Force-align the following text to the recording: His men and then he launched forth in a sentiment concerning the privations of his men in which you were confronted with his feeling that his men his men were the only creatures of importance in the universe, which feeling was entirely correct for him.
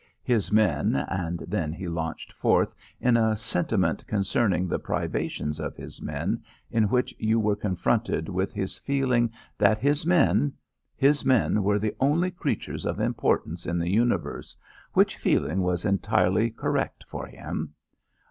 His 0.23 0.51
men 0.51 0.95
and 0.95 1.41
then 1.47 1.71
he 1.71 1.87
launched 1.87 2.33
forth 2.33 2.73
in 2.99 3.15
a 3.15 3.37
sentiment 3.37 4.03
concerning 4.07 4.67
the 4.67 4.79
privations 4.79 5.59
of 5.59 5.75
his 5.75 6.01
men 6.01 6.41
in 6.71 6.85
which 6.85 7.13
you 7.19 7.39
were 7.39 7.55
confronted 7.55 8.27
with 8.27 8.51
his 8.51 8.79
feeling 8.79 9.31
that 9.59 9.77
his 9.77 10.03
men 10.03 10.53
his 10.95 11.23
men 11.23 11.61
were 11.61 11.77
the 11.77 11.95
only 11.99 12.31
creatures 12.31 12.83
of 12.87 12.99
importance 12.99 13.67
in 13.67 13.77
the 13.77 13.91
universe, 13.91 14.57
which 14.93 15.17
feeling 15.17 15.61
was 15.61 15.85
entirely 15.85 16.49
correct 16.49 17.03
for 17.07 17.27
him. 17.27 17.75